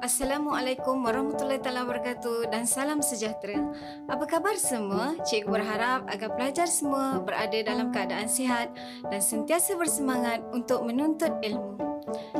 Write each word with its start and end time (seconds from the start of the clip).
Assalamualaikum 0.00 1.04
warahmatullahi 1.04 1.60
taala 1.60 1.84
wabarakatuh 1.84 2.48
dan 2.48 2.64
salam 2.64 3.04
sejahtera. 3.04 3.60
Apa 4.08 4.24
khabar 4.24 4.56
semua? 4.56 5.12
Cikgu 5.28 5.60
berharap 5.60 6.08
agar 6.08 6.32
pelajar 6.40 6.64
semua 6.72 7.20
berada 7.20 7.60
dalam 7.60 7.92
keadaan 7.92 8.24
sihat 8.24 8.72
dan 9.04 9.20
sentiasa 9.20 9.76
bersemangat 9.76 10.40
untuk 10.56 10.88
menuntut 10.88 11.36
ilmu. 11.44 11.76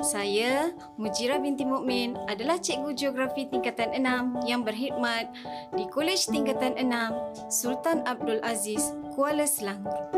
Saya, 0.00 0.72
Mujira 0.96 1.36
binti 1.36 1.68
Mukmin, 1.68 2.16
adalah 2.32 2.56
cikgu 2.56 2.96
geografi 2.96 3.44
tingkatan 3.44 3.92
6 3.92 4.48
yang 4.48 4.64
berkhidmat 4.64 5.28
di 5.76 5.84
Kolej 5.92 6.32
Tingkatan 6.32 6.80
6 6.80 7.52
Sultan 7.52 8.00
Abdul 8.08 8.40
Aziz, 8.40 8.96
Kuala 9.12 9.44
Selangor. 9.44 10.08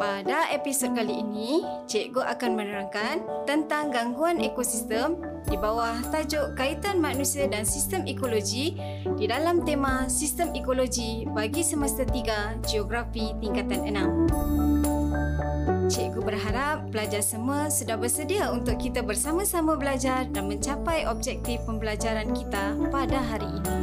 Pada 0.00 0.48
episod 0.50 0.96
kali 0.96 1.20
ini, 1.20 1.62
cikgu 1.86 2.24
akan 2.24 2.56
menerangkan 2.56 3.22
tentang 3.46 3.92
gangguan 3.92 4.40
ekosistem 4.40 5.31
di 5.48 5.56
bawah 5.58 5.98
tajuk 6.10 6.54
kaitan 6.54 7.02
manusia 7.02 7.48
dan 7.50 7.66
sistem 7.66 8.04
ekologi 8.04 8.76
di 9.18 9.26
dalam 9.26 9.66
tema 9.66 10.06
sistem 10.06 10.54
ekologi 10.54 11.26
bagi 11.30 11.64
semester 11.64 12.06
3 12.06 12.66
geografi 12.66 13.34
tingkatan 13.42 13.80
6. 13.88 15.92
Cikgu 15.92 16.24
berharap 16.24 16.88
pelajar 16.88 17.20
semua 17.20 17.68
sudah 17.68 18.00
bersedia 18.00 18.48
untuk 18.48 18.80
kita 18.80 19.04
bersama-sama 19.04 19.76
belajar 19.76 20.24
dan 20.30 20.48
mencapai 20.48 21.04
objektif 21.04 21.60
pembelajaran 21.68 22.32
kita 22.32 22.78
pada 22.88 23.18
hari 23.20 23.50
ini. 23.50 23.76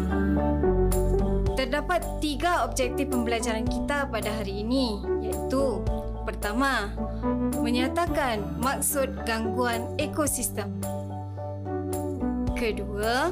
Terdapat 1.54 2.02
tiga 2.24 2.66
objektif 2.66 3.14
pembelajaran 3.14 3.68
kita 3.68 4.10
pada 4.10 4.32
hari 4.32 4.66
ini 4.66 5.06
iaitu 5.22 5.86
Pertama, 6.30 6.94
menyatakan 7.58 8.62
maksud 8.62 9.26
gangguan 9.26 9.90
ekosistem. 9.98 10.70
Kedua, 12.60 13.32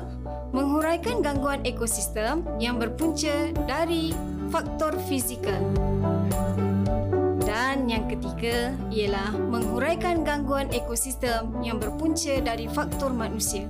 menghuraikan 0.56 1.20
gangguan 1.20 1.59
ekosistem 1.67 2.47
yang 2.64 2.80
berpunca 2.80 3.52
dari 3.67 4.16
faktor 4.47 4.95
fizikal. 5.03 5.59
Dan 7.44 7.92
yang 7.92 8.08
ketiga 8.08 8.72
ialah 8.88 9.36
menghuraikan 9.36 10.23
gangguan 10.23 10.72
ekosistem 10.72 11.52
yang 11.59 11.75
berpunca 11.75 12.39
dari 12.39 12.72
faktor 12.72 13.11
manusia. 13.11 13.67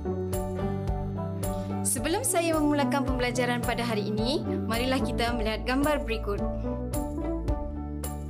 Sebelum 1.82 2.22
saya 2.22 2.54
memulakan 2.54 3.02
pembelajaran 3.02 3.58
pada 3.58 3.82
hari 3.82 4.14
ini, 4.14 4.46
marilah 4.62 5.02
kita 5.02 5.34
melihat 5.34 5.66
gambar 5.66 6.06
berikut. 6.06 6.38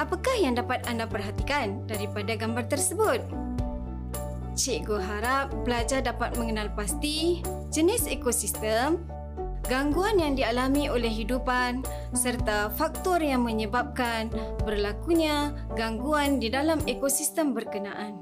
Apakah 0.01 0.33
yang 0.41 0.57
dapat 0.57 0.81
anda 0.89 1.05
perhatikan 1.05 1.85
daripada 1.85 2.33
gambar 2.41 2.65
tersebut? 2.73 3.48
Cikgu 4.59 4.99
harap 4.99 5.55
pelajar 5.63 6.03
dapat 6.03 6.35
mengenal 6.35 6.67
pasti 6.75 7.47
jenis 7.71 8.11
ekosistem, 8.11 8.99
gangguan 9.71 10.19
yang 10.19 10.35
dialami 10.35 10.91
oleh 10.91 11.07
hidupan 11.07 11.87
serta 12.11 12.67
faktor 12.75 13.23
yang 13.23 13.47
menyebabkan 13.47 14.27
berlakunya 14.67 15.55
gangguan 15.79 16.43
di 16.43 16.51
dalam 16.51 16.83
ekosistem 16.91 17.55
berkenaan. 17.55 18.19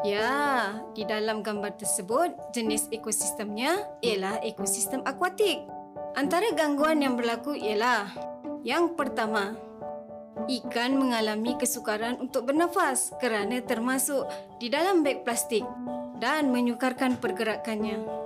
Ya, 0.00 0.72
di 0.96 1.04
dalam 1.04 1.44
gambar 1.44 1.76
tersebut, 1.76 2.56
jenis 2.56 2.88
ekosistemnya 2.88 3.84
ialah 4.00 4.40
ekosistem 4.40 5.04
akuatik. 5.04 5.60
Antara 6.16 6.48
gangguan 6.56 7.04
yang 7.04 7.20
berlaku 7.20 7.52
ialah 7.52 8.08
yang 8.64 8.96
pertama, 8.96 9.52
ikan 10.48 10.98
mengalami 10.98 11.54
kesukaran 11.58 12.18
untuk 12.18 12.50
bernafas 12.50 13.14
kerana 13.22 13.62
termasuk 13.62 14.26
di 14.58 14.70
dalam 14.72 15.06
beg 15.06 15.22
plastik 15.22 15.62
dan 16.18 16.50
menyukarkan 16.50 17.18
pergerakannya. 17.18 18.22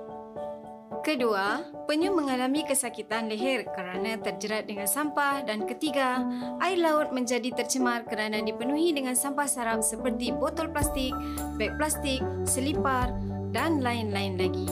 Kedua, 1.06 1.62
penyu 1.87 2.10
mengalami 2.10 2.66
kesakitan 2.66 3.31
leher 3.31 3.62
kerana 3.71 4.19
terjerat 4.19 4.66
dengan 4.66 4.91
sampah 4.91 5.47
dan 5.47 5.62
ketiga, 5.62 6.19
air 6.59 6.82
laut 6.82 7.15
menjadi 7.15 7.55
tercemar 7.55 8.03
kerana 8.10 8.43
dipenuhi 8.43 8.91
dengan 8.91 9.15
sampah 9.15 9.47
sarap 9.47 9.87
seperti 9.87 10.34
botol 10.34 10.66
plastik, 10.66 11.15
beg 11.55 11.78
plastik, 11.78 12.19
selipar 12.43 13.15
dan 13.55 13.78
lain-lain 13.87 14.34
lagi 14.34 14.66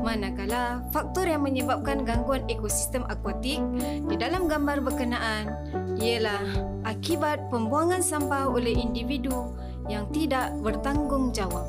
manakala 0.00 0.82
faktor 0.94 1.28
yang 1.28 1.44
menyebabkan 1.44 2.06
gangguan 2.06 2.46
ekosistem 2.46 3.04
akuatik 3.10 3.60
di 4.06 4.14
dalam 4.16 4.46
gambar 4.46 4.80
berkenaan 4.82 5.50
ialah 5.98 6.44
akibat 6.86 7.50
pembuangan 7.50 8.00
sampah 8.00 8.48
oleh 8.48 8.72
individu 8.72 9.52
yang 9.90 10.06
tidak 10.14 10.54
bertanggungjawab. 10.62 11.66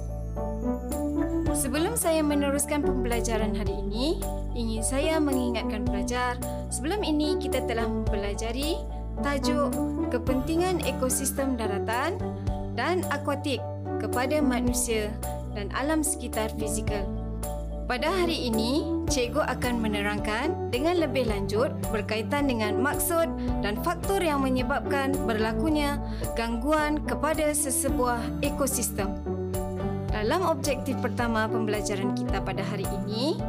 Sebelum 1.50 1.98
saya 1.98 2.22
meneruskan 2.22 2.86
pembelajaran 2.86 3.58
hari 3.58 3.74
ini, 3.74 4.22
ingin 4.54 4.86
saya 4.86 5.18
mengingatkan 5.18 5.82
pelajar, 5.84 6.38
sebelum 6.70 7.02
ini 7.02 7.42
kita 7.42 7.66
telah 7.66 7.90
mempelajari 7.90 8.78
tajuk 9.26 9.74
kepentingan 10.14 10.80
ekosistem 10.88 11.60
daratan 11.60 12.16
dan 12.78 13.04
akuatik 13.12 13.60
kepada 14.00 14.40
manusia 14.40 15.12
dan 15.52 15.68
alam 15.76 16.00
sekitar 16.00 16.48
fizikal. 16.56 17.19
Pada 17.90 18.06
hari 18.06 18.54
ini, 18.54 18.86
cikgu 19.10 19.50
akan 19.50 19.82
menerangkan 19.82 20.70
dengan 20.70 21.02
lebih 21.02 21.26
lanjut 21.26 21.74
berkaitan 21.90 22.46
dengan 22.46 22.78
maksud 22.78 23.26
dan 23.66 23.82
faktor 23.82 24.22
yang 24.22 24.46
menyebabkan 24.46 25.10
berlakunya 25.26 25.98
gangguan 26.38 27.02
kepada 27.02 27.50
sesebuah 27.50 28.46
ekosistem. 28.46 29.10
Dalam 30.14 30.46
objektif 30.46 31.02
pertama 31.02 31.50
pembelajaran 31.50 32.14
kita 32.14 32.38
pada 32.46 32.62
hari 32.62 32.86
ini 33.02 33.42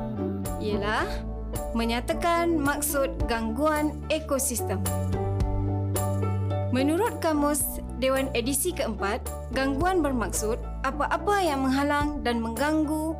ialah 0.64 1.04
menyatakan 1.76 2.56
maksud 2.56 3.12
gangguan 3.28 3.92
ekosistem. 4.08 4.80
Menurut 6.72 7.20
kamus 7.20 7.60
Dewan 8.00 8.32
Edisi 8.32 8.72
keempat, 8.72 9.20
gangguan 9.52 10.00
bermaksud 10.00 10.56
apa-apa 10.80 11.44
yang 11.44 11.68
menghalang 11.68 12.24
dan 12.24 12.40
mengganggu 12.40 13.12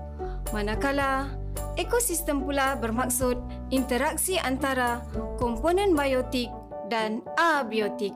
Manakala 0.51 1.31
ekosistem 1.79 2.43
pula 2.43 2.75
bermaksud 2.75 3.39
interaksi 3.71 4.35
antara 4.35 4.99
komponen 5.39 5.95
biotik 5.95 6.51
dan 6.91 7.23
abiotik. 7.39 8.11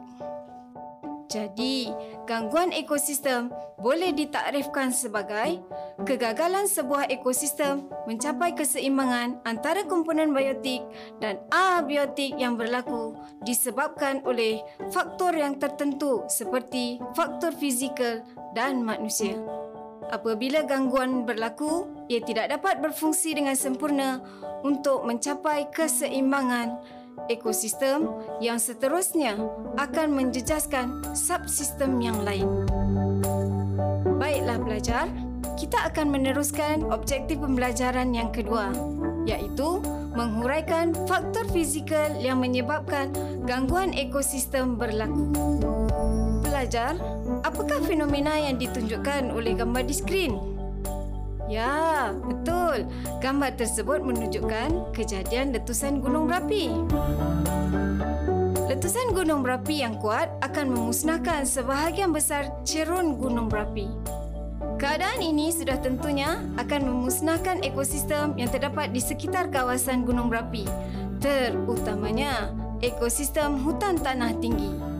Jadi, 1.31 1.91
gangguan 2.27 2.75
ekosistem 2.75 3.55
boleh 3.79 4.11
ditakrifkan 4.15 4.91
sebagai 4.91 5.63
kegagalan 6.03 6.67
sebuah 6.67 7.07
ekosistem 7.11 7.87
mencapai 8.07 8.55
keseimbangan 8.55 9.43
antara 9.47 9.87
komponen 9.87 10.35
biotik 10.35 10.83
dan 11.23 11.39
abiotik 11.55 12.35
yang 12.35 12.59
berlaku 12.59 13.15
disebabkan 13.47 14.23
oleh 14.27 14.63
faktor 14.91 15.35
yang 15.39 15.59
tertentu 15.59 16.27
seperti 16.27 16.99
faktor 17.15 17.55
fizikal 17.55 18.27
dan 18.55 18.83
manusia. 18.83 19.64
Apabila 20.13 20.65
gangguan 20.69 21.25
berlaku, 21.25 21.89
ia 22.13 22.21
tidak 22.21 22.53
dapat 22.53 22.85
berfungsi 22.85 23.37
dengan 23.37 23.57
sempurna 23.57 24.21
untuk 24.65 25.05
mencapai 25.05 25.69
keseimbangan 25.73 26.81
ekosistem 27.31 28.11
yang 28.43 28.61
seterusnya 28.61 29.39
akan 29.81 30.09
menjejaskan 30.13 31.17
subsistem 31.17 32.01
yang 32.03 32.19
lain. 32.21 32.49
Baiklah 34.21 34.59
pelajar, 34.61 35.07
kita 35.55 35.89
akan 35.89 36.07
meneruskan 36.11 36.85
objektif 36.91 37.41
pembelajaran 37.41 38.13
yang 38.13 38.29
kedua 38.35 38.75
iaitu 39.25 39.81
menghuraikan 40.15 40.93
faktor 41.09 41.49
fizikal 41.51 42.13
yang 42.21 42.39
menyebabkan 42.39 43.11
gangguan 43.49 43.91
ekosistem 43.97 44.77
berlaku. 44.77 45.33
Pelajar, 46.55 46.95
apakah 47.43 47.83
fenomena 47.83 48.39
yang 48.39 48.55
ditunjukkan 48.63 49.35
oleh 49.35 49.59
gambar 49.59 49.91
di 49.91 49.91
skrin? 49.91 50.39
Ya, 51.51 52.15
betul. 52.15 52.87
Gambar 53.19 53.59
tersebut 53.59 54.07
menunjukkan 54.07 54.95
kejadian 54.95 55.51
letusan 55.51 55.99
gunung 55.99 56.31
berapi. 56.31 56.71
Letusan 58.71 59.19
gunung 59.19 59.43
berapi 59.43 59.83
yang 59.83 59.99
kuat 59.99 60.31
akan 60.47 60.71
memusnahkan 60.71 61.43
sebahagian 61.43 62.15
besar 62.15 62.47
cerun 62.63 63.19
gunung 63.19 63.51
berapi. 63.51 63.91
Keadaan 64.79 65.27
ini 65.27 65.51
sudah 65.51 65.83
tentunya 65.83 66.39
akan 66.55 66.87
memusnahkan 66.87 67.67
ekosistem 67.67 68.31
yang 68.39 68.47
terdapat 68.47 68.95
di 68.95 69.03
sekitar 69.03 69.51
kawasan 69.51 70.07
gunung 70.07 70.31
berapi, 70.31 70.71
terutamanya 71.19 72.55
ekosistem 72.79 73.59
hutan 73.59 73.99
tanah 73.99 74.39
tinggi. 74.39 74.94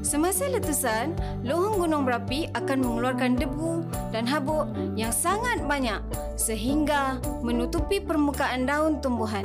Semasa 0.00 0.48
letusan, 0.48 1.12
lohong 1.44 1.84
gunung 1.84 2.08
berapi 2.08 2.48
akan 2.56 2.80
mengeluarkan 2.80 3.36
debu 3.36 3.84
dan 4.16 4.24
habuk 4.24 4.64
yang 4.96 5.12
sangat 5.12 5.60
banyak 5.68 6.00
sehingga 6.40 7.20
menutupi 7.44 8.00
permukaan 8.00 8.64
daun 8.64 9.04
tumbuhan. 9.04 9.44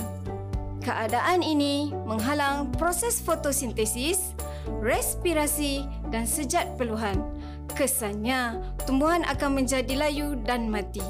Keadaan 0.79 1.43
ini 1.43 1.91
menghalang 2.07 2.71
proses 2.71 3.19
fotosintesis, 3.19 4.31
respirasi 4.79 5.83
dan 6.07 6.23
sejat 6.23 6.79
peluhan. 6.79 7.19
Kesannya, 7.75 8.61
tumbuhan 8.87 9.27
akan 9.27 9.59
menjadi 9.59 10.07
layu 10.07 10.39
dan 10.47 10.71
mati. 10.71 11.03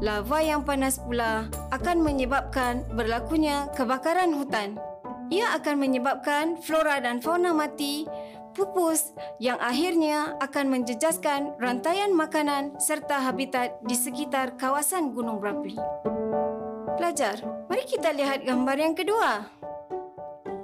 Lava 0.00 0.38
yang 0.40 0.62
panas 0.64 0.96
pula 1.02 1.50
akan 1.74 2.00
menyebabkan 2.00 2.86
berlakunya 2.94 3.68
kebakaran 3.74 4.32
hutan. 4.32 4.78
Ia 5.28 5.60
akan 5.60 5.76
menyebabkan 5.76 6.56
flora 6.62 7.02
dan 7.02 7.20
fauna 7.20 7.52
mati, 7.52 8.08
pupus 8.58 9.14
yang 9.38 9.54
akhirnya 9.62 10.34
akan 10.42 10.66
menjejaskan 10.66 11.54
rantaian 11.62 12.10
makanan 12.10 12.74
serta 12.82 13.22
habitat 13.22 13.78
di 13.86 13.94
sekitar 13.94 14.58
kawasan 14.58 15.14
gunung 15.14 15.38
berapi. 15.38 15.78
Pelajar, 16.98 17.38
mari 17.70 17.86
kita 17.86 18.10
lihat 18.10 18.42
gambar 18.42 18.76
yang 18.82 18.98
kedua. 18.98 19.46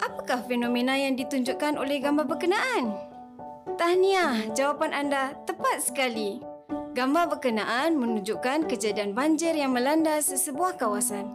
Apakah 0.03 0.43
fenomena 0.51 0.99
yang 0.99 1.15
ditunjukkan 1.15 1.79
oleh 1.79 2.03
gambar 2.03 2.27
berkenaan? 2.27 2.99
Tahniah, 3.79 4.51
jawapan 4.51 4.91
anda 4.91 5.39
tepat 5.47 5.87
sekali. 5.87 6.43
Gambar 6.99 7.39
berkenaan 7.39 7.95
menunjukkan 7.95 8.67
kejadian 8.67 9.15
banjir 9.15 9.55
yang 9.55 9.71
melanda 9.71 10.19
sesebuah 10.19 10.75
kawasan. 10.75 11.31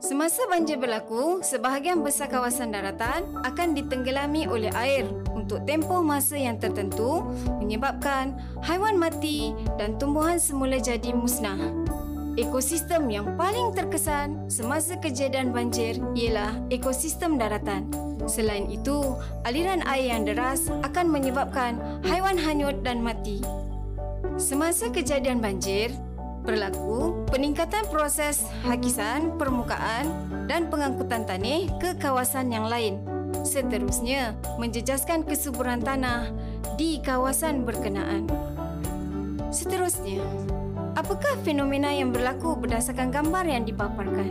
Semasa 0.00 0.48
banjir 0.48 0.80
berlaku, 0.80 1.44
sebahagian 1.44 2.00
besar 2.00 2.30
kawasan 2.32 2.72
daratan 2.72 3.36
akan 3.44 3.76
ditenggelami 3.76 4.48
oleh 4.48 4.72
air 4.72 5.04
untuk 5.50 5.66
tempoh 5.66 5.98
masa 5.98 6.38
yang 6.38 6.62
tertentu 6.62 7.26
menyebabkan 7.58 8.38
haiwan 8.62 8.94
mati 8.94 9.50
dan 9.82 9.98
tumbuhan 9.98 10.38
semula 10.38 10.78
jadi 10.78 11.10
musnah. 11.10 11.58
Ekosistem 12.38 13.10
yang 13.10 13.34
paling 13.34 13.74
terkesan 13.74 14.46
semasa 14.46 14.94
kejadian 15.02 15.50
banjir 15.50 15.98
ialah 16.14 16.54
ekosistem 16.70 17.34
daratan. 17.34 17.90
Selain 18.30 18.70
itu, 18.70 19.18
aliran 19.42 19.82
air 19.90 20.14
yang 20.14 20.22
deras 20.22 20.70
akan 20.86 21.10
menyebabkan 21.10 21.82
haiwan 22.06 22.38
hanyut 22.38 22.86
dan 22.86 23.02
mati. 23.02 23.42
Semasa 24.38 24.86
kejadian 24.94 25.42
banjir, 25.42 25.90
berlaku 26.46 27.26
peningkatan 27.26 27.90
proses 27.90 28.46
hakisan 28.62 29.34
permukaan 29.34 30.06
dan 30.46 30.70
pengangkutan 30.70 31.26
tanah 31.26 31.66
ke 31.82 31.98
kawasan 31.98 32.54
yang 32.54 32.70
lain. 32.70 33.02
Seterusnya, 33.42 34.36
menjejaskan 34.60 35.24
kesuburan 35.24 35.80
tanah 35.80 36.30
di 36.76 37.00
kawasan 37.00 37.64
berkenaan. 37.64 38.28
Seterusnya, 39.50 40.22
apakah 40.94 41.34
fenomena 41.42 41.90
yang 41.90 42.14
berlaku 42.14 42.54
berdasarkan 42.54 43.10
gambar 43.10 43.44
yang 43.48 43.64
dipaparkan? 43.66 44.30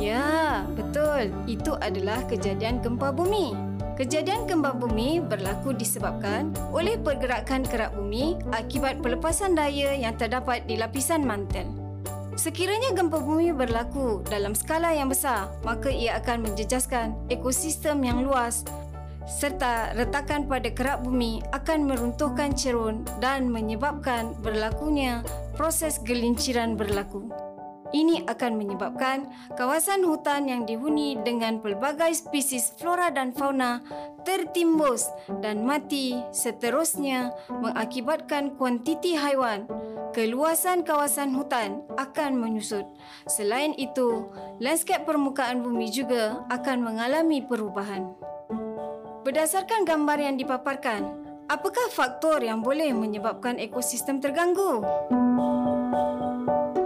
Ya, 0.00 0.64
betul. 0.72 1.28
Itu 1.44 1.76
adalah 1.76 2.24
kejadian 2.24 2.80
gempa 2.80 3.12
bumi. 3.12 3.52
Kejadian 4.00 4.48
gempa 4.48 4.72
bumi 4.72 5.20
berlaku 5.20 5.76
disebabkan 5.76 6.56
oleh 6.72 6.96
pergerakan 6.96 7.68
kerak 7.68 7.92
bumi 7.92 8.40
akibat 8.48 9.04
pelepasan 9.04 9.52
daya 9.52 9.92
yang 9.92 10.16
terdapat 10.16 10.64
di 10.64 10.80
lapisan 10.80 11.20
mantel. 11.20 11.89
Sekiranya 12.38 12.94
gempa 12.94 13.18
bumi 13.18 13.50
berlaku 13.50 14.22
dalam 14.30 14.54
skala 14.54 14.94
yang 14.94 15.10
besar, 15.10 15.50
maka 15.66 15.90
ia 15.90 16.18
akan 16.22 16.46
menjejaskan 16.46 17.14
ekosistem 17.26 18.02
yang 18.06 18.22
luas 18.22 18.62
serta 19.30 19.94
retakan 19.94 20.50
pada 20.50 20.66
kerak 20.74 21.06
bumi 21.06 21.38
akan 21.54 21.86
meruntuhkan 21.86 22.50
cerun 22.50 23.06
dan 23.22 23.46
menyebabkan 23.46 24.34
berlakunya 24.42 25.22
proses 25.54 26.02
gelinciran 26.02 26.74
berlaku. 26.74 27.30
Ini 27.90 28.22
akan 28.30 28.54
menyebabkan 28.54 29.26
kawasan 29.58 30.06
hutan 30.06 30.46
yang 30.46 30.62
dihuni 30.62 31.18
dengan 31.26 31.58
pelbagai 31.58 32.14
spesies 32.14 32.70
flora 32.78 33.10
dan 33.10 33.34
fauna 33.34 33.82
tertimbus 34.22 35.10
dan 35.42 35.66
mati 35.66 36.14
seterusnya 36.30 37.34
mengakibatkan 37.50 38.54
kuantiti 38.54 39.18
haiwan. 39.18 39.66
Keluasan 40.14 40.86
kawasan 40.86 41.34
hutan 41.34 41.82
akan 41.98 42.38
menyusut. 42.38 42.86
Selain 43.26 43.74
itu, 43.74 44.30
lanskap 44.62 45.06
permukaan 45.06 45.62
bumi 45.62 45.90
juga 45.90 46.42
akan 46.50 46.82
mengalami 46.82 47.42
perubahan. 47.42 48.10
Berdasarkan 49.22 49.86
gambar 49.86 50.18
yang 50.18 50.34
dipaparkan, 50.38 51.10
apakah 51.46 51.90
faktor 51.90 52.42
yang 52.42 52.62
boleh 52.62 52.90
menyebabkan 52.94 53.58
ekosistem 53.58 54.18
terganggu? 54.18 54.82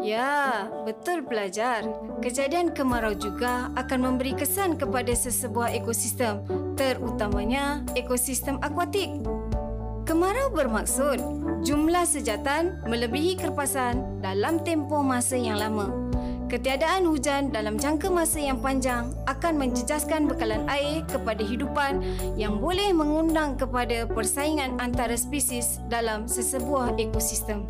Ya, 0.04 0.68
betul 0.84 1.24
pelajar. 1.24 1.80
Kejadian 2.20 2.76
kemarau 2.76 3.16
juga 3.16 3.72
akan 3.72 4.12
memberi 4.12 4.36
kesan 4.36 4.76
kepada 4.76 5.16
sesebuah 5.16 5.72
ekosistem, 5.72 6.44
terutamanya 6.76 7.80
ekosistem 7.96 8.60
akuatik. 8.60 9.08
Kemarau 10.04 10.52
bermaksud 10.52 11.24
jumlah 11.64 12.04
sejatan 12.04 12.84
melebihi 12.84 13.40
kerpasan 13.40 14.20
dalam 14.20 14.60
tempoh 14.60 15.00
masa 15.00 15.40
yang 15.40 15.56
lama. 15.56 15.88
Ketiadaan 16.52 17.08
hujan 17.08 17.48
dalam 17.48 17.80
jangka 17.80 18.12
masa 18.12 18.44
yang 18.44 18.60
panjang 18.60 19.08
akan 19.24 19.56
menjejaskan 19.56 20.28
bekalan 20.28 20.68
air 20.68 21.00
kepada 21.08 21.40
hidupan 21.40 22.04
yang 22.36 22.60
boleh 22.60 22.92
mengundang 22.92 23.56
kepada 23.56 24.04
persaingan 24.04 24.76
antara 24.84 25.16
spesies 25.16 25.80
dalam 25.88 26.28
sesebuah 26.28 27.00
ekosistem. 27.00 27.64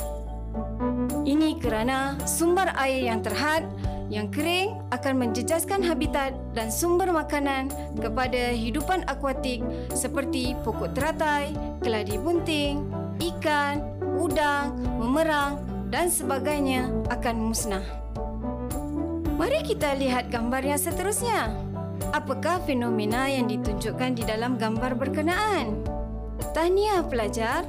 Ini 1.25 1.61
kerana 1.61 2.17
sumber 2.25 2.73
air 2.77 3.09
yang 3.09 3.21
terhad 3.25 3.65
yang 4.13 4.29
kering 4.29 4.77
akan 4.93 5.17
menjejaskan 5.17 5.81
habitat 5.81 6.37
dan 6.53 6.69
sumber 6.69 7.09
makanan 7.09 7.73
kepada 7.97 8.53
hidupan 8.53 9.03
akuatik 9.09 9.65
seperti 9.97 10.53
pokok 10.61 10.93
teratai, 10.93 11.57
keladi 11.81 12.21
bunting, 12.21 12.85
ikan, 13.19 13.81
udang, 14.21 14.77
memerang 15.01 15.59
dan 15.89 16.13
sebagainya 16.13 16.93
akan 17.09 17.37
musnah. 17.49 17.85
Mari 19.35 19.67
kita 19.67 19.99
lihat 19.99 20.31
gambar 20.31 20.63
yang 20.63 20.79
seterusnya. 20.79 21.51
Apakah 22.15 22.63
fenomena 22.63 23.27
yang 23.27 23.51
ditunjukkan 23.51 24.15
di 24.15 24.23
dalam 24.23 24.55
gambar 24.55 24.95
berkenaan? 24.95 25.83
Tahniah 26.55 27.03
pelajar. 27.03 27.67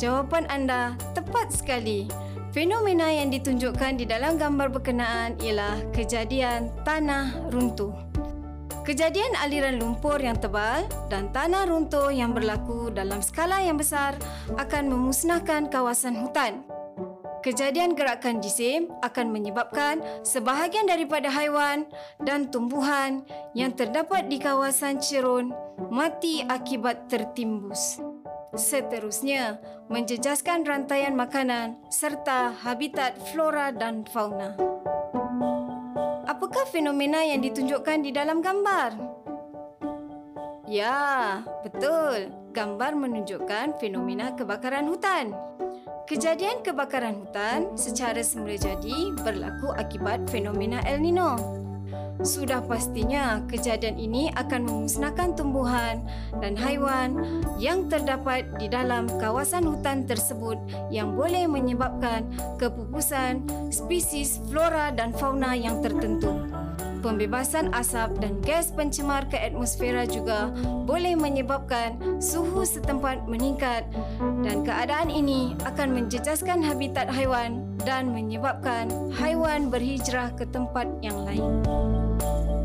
Jawapan 0.00 0.48
anda 0.48 0.96
tepat 1.12 1.52
sekali. 1.52 2.08
Fenomena 2.52 3.08
yang 3.08 3.32
ditunjukkan 3.32 3.96
di 3.96 4.04
dalam 4.04 4.36
gambar 4.36 4.68
berkenaan 4.68 5.40
ialah 5.40 5.80
kejadian 5.96 6.68
tanah 6.84 7.48
runtuh. 7.48 7.96
Kejadian 8.82 9.32
aliran 9.38 9.78
lumpur 9.78 10.18
yang 10.18 10.36
tebal 10.36 10.84
dan 11.06 11.30
tanah 11.30 11.70
runtuh 11.70 12.10
yang 12.12 12.34
berlaku 12.34 12.90
dalam 12.92 13.22
skala 13.22 13.62
yang 13.62 13.78
besar 13.78 14.18
akan 14.58 14.90
memusnahkan 14.90 15.70
kawasan 15.70 16.18
hutan. 16.18 16.66
Kejadian 17.42 17.98
gerakan 17.98 18.38
jisim 18.38 18.90
akan 19.02 19.34
menyebabkan 19.34 19.98
sebahagian 20.22 20.86
daripada 20.86 21.26
haiwan 21.26 21.90
dan 22.22 22.50
tumbuhan 22.50 23.26
yang 23.54 23.74
terdapat 23.74 24.30
di 24.30 24.38
kawasan 24.38 25.02
cerun 25.02 25.50
mati 25.90 26.42
akibat 26.46 27.10
tertimbus. 27.10 28.11
Seterusnya, 28.52 29.56
menjejaskan 29.88 30.68
rantaian 30.68 31.16
makanan 31.16 31.80
serta 31.88 32.52
habitat 32.52 33.16
flora 33.32 33.72
dan 33.72 34.04
fauna. 34.04 34.52
Apakah 36.28 36.68
fenomena 36.68 37.24
yang 37.24 37.40
ditunjukkan 37.40 38.04
di 38.04 38.12
dalam 38.12 38.44
gambar? 38.44 38.92
Ya, 40.68 41.40
betul. 41.64 42.28
Gambar 42.52 42.92
menunjukkan 42.92 43.80
fenomena 43.80 44.36
kebakaran 44.36 44.84
hutan. 44.84 45.32
Kejadian 46.04 46.60
kebakaran 46.60 47.24
hutan 47.24 47.72
secara 47.72 48.20
semula 48.20 48.60
jadi 48.60 49.16
berlaku 49.24 49.72
akibat 49.72 50.28
fenomena 50.28 50.84
El 50.84 51.00
Nino. 51.00 51.40
Sudah 52.20 52.60
pastinya 52.60 53.40
kejadian 53.48 53.96
ini 53.96 54.28
akan 54.36 54.68
memusnahkan 54.68 55.32
tumbuhan 55.32 56.04
dan 56.44 56.52
haiwan 56.60 57.16
yang 57.56 57.88
terdapat 57.88 58.44
di 58.60 58.68
dalam 58.68 59.08
kawasan 59.16 59.64
hutan 59.64 60.04
tersebut 60.04 60.60
yang 60.92 61.16
boleh 61.16 61.48
menyebabkan 61.48 62.28
kepupusan 62.60 63.42
spesies 63.72 64.36
flora 64.52 64.92
dan 64.92 65.16
fauna 65.16 65.56
yang 65.56 65.80
tertentu. 65.80 66.61
Pembebasan 67.02 67.74
asap 67.74 68.22
dan 68.22 68.38
gas 68.46 68.70
pencemar 68.70 69.26
ke 69.26 69.34
atmosfera 69.34 70.06
juga 70.06 70.54
boleh 70.86 71.18
menyebabkan 71.18 71.98
suhu 72.22 72.62
setempat 72.62 73.26
meningkat 73.26 73.82
dan 74.46 74.62
keadaan 74.62 75.10
ini 75.10 75.58
akan 75.66 75.98
menjejaskan 75.98 76.62
habitat 76.62 77.10
haiwan 77.10 77.66
dan 77.82 78.14
menyebabkan 78.14 78.86
haiwan 79.18 79.66
berhijrah 79.66 80.30
ke 80.38 80.46
tempat 80.54 80.86
yang 81.02 81.18
lain. 81.26 81.58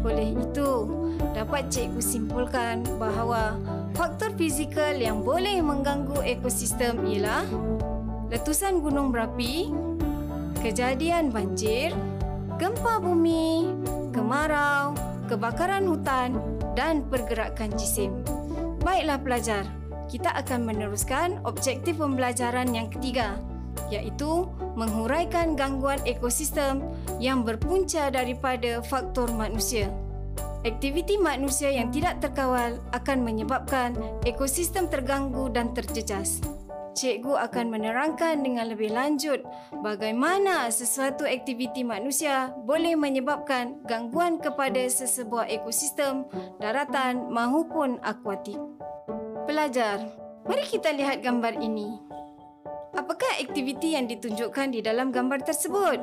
Oleh 0.06 0.38
itu, 0.38 0.86
dapat 1.34 1.74
cikgu 1.74 2.00
simpulkan 2.00 2.86
bahawa 3.02 3.58
faktor 3.98 4.32
fizikal 4.38 4.94
yang 4.94 5.26
boleh 5.26 5.58
mengganggu 5.66 6.22
ekosistem 6.22 7.10
ialah 7.10 7.44
letusan 8.30 8.86
gunung 8.86 9.10
berapi, 9.10 9.74
kejadian 10.62 11.34
banjir, 11.34 11.92
gempa 12.58 12.98
bumi, 12.98 13.77
kemarau, 14.28 14.92
kebakaran 15.32 15.88
hutan 15.88 16.36
dan 16.76 17.00
pergerakan 17.08 17.72
jisim. 17.80 18.12
Baiklah 18.84 19.24
pelajar, 19.24 19.64
kita 20.12 20.36
akan 20.36 20.68
meneruskan 20.68 21.40
objektif 21.48 21.96
pembelajaran 21.96 22.76
yang 22.76 22.92
ketiga 22.92 23.40
iaitu 23.88 24.52
menghuraikan 24.76 25.56
gangguan 25.56 26.04
ekosistem 26.04 26.84
yang 27.24 27.48
berpunca 27.48 28.12
daripada 28.12 28.84
faktor 28.84 29.32
manusia. 29.32 29.88
Aktiviti 30.68 31.16
manusia 31.16 31.72
yang 31.72 31.88
tidak 31.96 32.20
terkawal 32.20 32.84
akan 32.92 33.24
menyebabkan 33.24 33.96
ekosistem 34.28 34.92
terganggu 34.92 35.48
dan 35.48 35.72
terjejas. 35.72 36.44
Cikgu 36.98 37.38
akan 37.38 37.70
menerangkan 37.70 38.42
dengan 38.42 38.74
lebih 38.74 38.90
lanjut 38.90 39.46
bagaimana 39.86 40.66
sesuatu 40.74 41.30
aktiviti 41.30 41.86
manusia 41.86 42.50
boleh 42.66 42.98
menyebabkan 42.98 43.78
gangguan 43.86 44.42
kepada 44.42 44.82
sesebuah 44.82 45.46
ekosistem 45.46 46.26
daratan 46.58 47.30
maupun 47.30 48.02
akuatik. 48.02 48.58
Pelajar, 49.46 50.10
mari 50.50 50.66
kita 50.66 50.90
lihat 50.90 51.22
gambar 51.22 51.62
ini. 51.62 52.02
Apakah 52.98 53.46
aktiviti 53.46 53.94
yang 53.94 54.10
ditunjukkan 54.10 54.74
di 54.74 54.82
dalam 54.82 55.14
gambar 55.14 55.46
tersebut? 55.46 56.02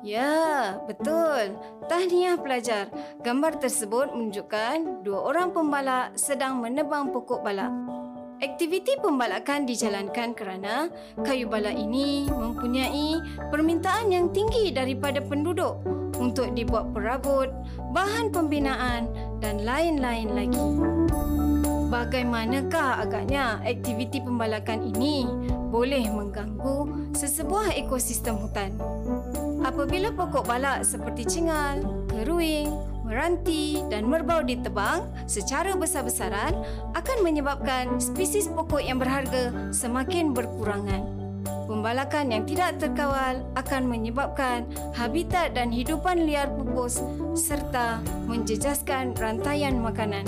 Ya, 0.00 0.80
betul. 0.88 1.52
Tahniah 1.84 2.40
pelajar. 2.40 2.88
Gambar 3.20 3.60
tersebut 3.60 4.16
menunjukkan 4.16 5.04
dua 5.04 5.20
orang 5.20 5.52
pembalak 5.52 6.16
sedang 6.16 6.64
menebang 6.64 7.12
pokok 7.12 7.44
balak. 7.44 7.98
Aktiviti 8.38 8.94
pembalakan 9.02 9.66
dijalankan 9.66 10.30
kerana 10.30 10.86
kayu 11.26 11.50
balak 11.50 11.74
ini 11.74 12.30
mempunyai 12.30 13.18
permintaan 13.50 14.14
yang 14.14 14.30
tinggi 14.30 14.70
daripada 14.70 15.18
penduduk 15.18 15.82
untuk 16.22 16.54
dibuat 16.54 16.94
perabot, 16.94 17.50
bahan 17.90 18.30
pembinaan 18.30 19.10
dan 19.42 19.66
lain-lain 19.66 20.30
lagi. 20.38 20.68
Bagaimanakah 21.90 23.02
agaknya 23.02 23.58
aktiviti 23.66 24.22
pembalakan 24.22 24.86
ini 24.86 25.26
boleh 25.74 26.06
mengganggu 26.06 27.10
sesebuah 27.18 27.74
ekosistem 27.74 28.38
hutan? 28.38 28.70
Apabila 29.66 30.14
pokok 30.14 30.46
balak 30.46 30.86
seperti 30.86 31.26
cingal, 31.26 31.82
keruing, 32.06 32.70
meranti 33.08 33.80
dan 33.88 34.04
merbau 34.04 34.44
ditebang 34.44 35.08
secara 35.24 35.72
besar-besaran 35.72 36.52
akan 36.92 37.18
menyebabkan 37.24 37.96
spesies 37.96 38.52
pokok 38.52 38.84
yang 38.84 39.00
berharga 39.00 39.72
semakin 39.72 40.36
berkurangan. 40.36 41.00
Pembalakan 41.64 42.32
yang 42.32 42.44
tidak 42.44 42.80
terkawal 42.80 43.44
akan 43.56 43.88
menyebabkan 43.88 44.68
habitat 44.92 45.56
dan 45.56 45.72
hidupan 45.72 46.28
liar 46.28 46.48
pupus 46.52 47.00
serta 47.32 48.00
menjejaskan 48.28 49.16
rantaian 49.16 49.76
makanan. 49.80 50.24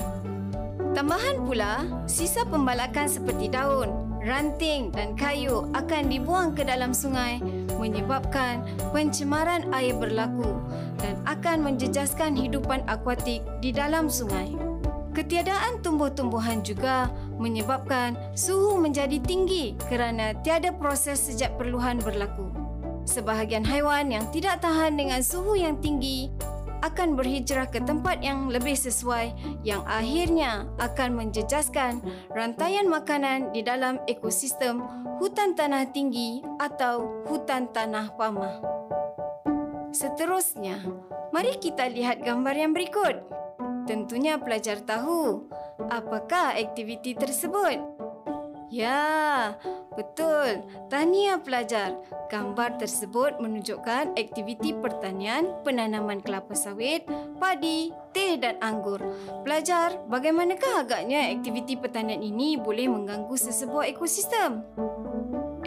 Tambahan 0.93 1.45
pula, 1.45 1.87
sisa 2.05 2.45
pembalakan 2.45 3.09
seperti 3.09 3.49
daun, 3.49 4.11
ranting 4.21 4.93
dan 4.93 5.17
kayu 5.17 5.65
akan 5.73 6.13
dibuang 6.13 6.53
ke 6.53 6.61
dalam 6.61 6.93
sungai 6.93 7.41
menyebabkan 7.81 8.61
pencemaran 8.93 9.65
air 9.73 9.97
berlaku 9.97 10.61
dan 11.01 11.17
akan 11.25 11.65
menjejaskan 11.65 12.37
hidupan 12.37 12.85
akuatik 12.85 13.41
di 13.65 13.73
dalam 13.73 14.13
sungai. 14.13 14.53
Ketiadaan 15.11 15.83
tumbuh-tumbuhan 15.83 16.63
juga 16.63 17.11
menyebabkan 17.41 18.15
suhu 18.37 18.79
menjadi 18.79 19.19
tinggi 19.19 19.75
kerana 19.91 20.37
tiada 20.47 20.71
proses 20.71 21.19
sejak 21.19 21.57
perluhan 21.59 21.99
berlaku. 21.99 22.47
Sebahagian 23.09 23.67
haiwan 23.67 24.13
yang 24.13 24.29
tidak 24.31 24.63
tahan 24.63 24.95
dengan 24.95 25.19
suhu 25.19 25.59
yang 25.59 25.75
tinggi 25.83 26.31
akan 26.81 27.17
berhijrah 27.17 27.69
ke 27.69 27.81
tempat 27.85 28.25
yang 28.25 28.49
lebih 28.49 28.75
sesuai 28.77 29.33
yang 29.65 29.85
akhirnya 29.85 30.65
akan 30.81 31.17
menjejaskan 31.17 32.01
rantaian 32.33 32.89
makanan 32.89 33.53
di 33.53 33.61
dalam 33.61 34.01
ekosistem 34.09 34.81
hutan 35.21 35.53
tanah 35.53 35.89
tinggi 35.93 36.41
atau 36.57 37.25
hutan 37.29 37.69
tanah 37.71 38.17
pamah. 38.17 38.65
Seterusnya, 39.93 40.81
mari 41.35 41.61
kita 41.61 41.91
lihat 41.91 42.25
gambar 42.25 42.55
yang 42.57 42.73
berikut. 42.73 43.21
Tentunya 43.85 44.39
pelajar 44.39 44.81
tahu 44.81 45.51
apakah 45.91 46.57
aktiviti 46.57 47.13
tersebut. 47.13 48.00
Ya, 48.71 49.59
betul. 49.99 50.63
Tahniah 50.87 51.43
pelajar. 51.43 51.99
Gambar 52.31 52.79
tersebut 52.79 53.43
menunjukkan 53.43 54.15
aktiviti 54.15 54.71
pertanian 54.79 55.51
penanaman 55.67 56.23
kelapa 56.23 56.55
sawit, 56.55 57.03
padi, 57.43 57.91
teh 58.15 58.39
dan 58.39 58.55
anggur. 58.63 59.03
Pelajar, 59.43 59.99
bagaimanakah 60.07 60.87
agaknya 60.87 61.35
aktiviti 61.35 61.75
pertanian 61.75 62.23
ini 62.23 62.55
boleh 62.55 62.87
mengganggu 62.87 63.35
sesebuah 63.35 63.91
ekosistem? 63.91 64.63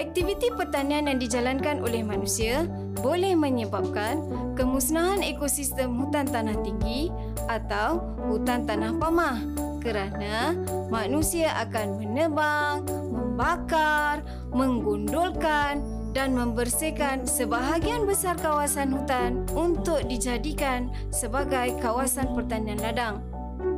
Aktiviti 0.03 0.51
pertanian 0.51 1.07
yang 1.07 1.15
dijalankan 1.15 1.79
oleh 1.79 2.03
manusia 2.03 2.67
boleh 2.99 3.39
menyebabkan 3.39 4.19
kemusnahan 4.51 5.23
ekosistem 5.23 5.95
hutan 5.95 6.27
tanah 6.27 6.59
tinggi 6.59 7.07
atau 7.47 8.03
hutan 8.27 8.67
tanah 8.67 8.99
pamah 8.99 9.39
kerana 9.79 10.59
manusia 10.91 11.55
akan 11.55 12.03
menebang, 12.03 12.83
membakar, 13.15 14.27
menggundulkan 14.51 15.79
dan 16.11 16.35
membersihkan 16.35 17.23
sebahagian 17.23 18.03
besar 18.03 18.35
kawasan 18.35 18.91
hutan 18.91 19.47
untuk 19.55 20.03
dijadikan 20.03 20.91
sebagai 21.15 21.79
kawasan 21.79 22.35
pertanian 22.35 22.83
ladang. 22.83 23.23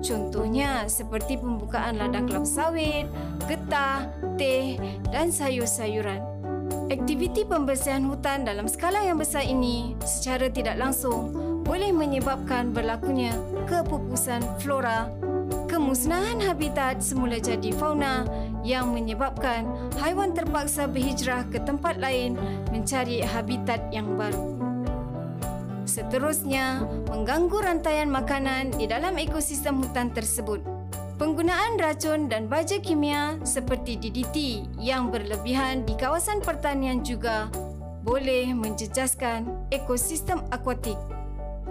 Contohnya 0.01 0.89
seperti 0.89 1.37
pembukaan 1.37 2.01
ladang 2.01 2.25
kelapa 2.25 2.49
sawit, 2.49 3.05
getah, 3.45 4.09
teh 4.35 4.79
dan 5.09 5.31
sayur-sayuran. 5.31 6.21
Aktiviti 6.91 7.43
pembersihan 7.45 8.05
hutan 8.05 8.45
dalam 8.45 8.69
skala 8.69 9.01
yang 9.01 9.17
besar 9.17 9.41
ini 9.41 9.97
secara 10.05 10.49
tidak 10.53 10.77
langsung 10.77 11.33
boleh 11.65 11.89
menyebabkan 11.89 12.69
berlakunya 12.69 13.33
kepupusan 13.65 14.45
flora 14.61 15.09
kemusnahan 15.75 16.39
habitat 16.41 17.03
semula 17.03 17.35
jadi 17.35 17.73
fauna 17.75 18.23
yang 18.63 18.95
menyebabkan 18.95 19.67
haiwan 19.99 20.33
terpaksa 20.33 20.87
berhijrah 20.87 21.45
ke 21.51 21.59
tempat 21.61 21.99
lain 22.01 22.39
mencari 22.71 23.21
habitat 23.21 23.83
yang 23.91 24.15
baru. 24.17 24.55
Seterusnya, 25.85 26.81
mengganggu 27.11 27.61
rantaian 27.61 28.09
makanan 28.09 28.73
di 28.73 28.89
dalam 28.89 29.21
ekosistem 29.21 29.83
hutan 29.83 30.09
tersebut. 30.09 30.74
Penggunaan 31.25 31.81
racun 31.81 32.29
dan 32.29 32.45
baja 32.45 32.77
kimia 32.77 33.41
seperti 33.41 33.97
DDT 33.97 34.61
yang 34.77 35.09
berlebihan 35.09 35.81
di 35.81 35.97
kawasan 35.97 36.37
pertanian 36.37 37.01
juga 37.01 37.49
boleh 38.05 38.53
menjejaskan 38.53 39.49
ekosistem 39.73 40.45
akuatik 40.53 40.93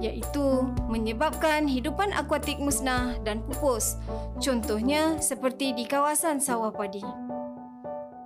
iaitu 0.02 0.66
menyebabkan 0.90 1.70
hidupan 1.70 2.11
akuatik 2.18 2.58
musnah 2.58 3.14
dan 3.23 3.46
pupus. 3.46 3.94
Contohnya 4.42 5.23
seperti 5.23 5.70
di 5.70 5.87
kawasan 5.87 6.42
sawah 6.42 6.75
padi. 6.75 7.06